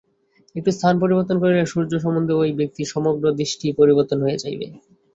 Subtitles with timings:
[0.55, 4.67] একটু স্থান-পরিবর্তন করিলে সূর্য সম্বন্ধে ঐ ব্যক্তির সমগ্র দৃষ্টি পরিবর্তন হইয়া যাইবে।